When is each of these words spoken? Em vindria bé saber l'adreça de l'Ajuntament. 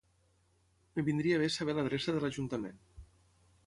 Em 0.95 1.05
vindria 1.11 1.39
bé 1.43 1.51
saber 1.59 1.79
l'adreça 1.79 2.19
de 2.19 2.25
l'Ajuntament. 2.27 2.85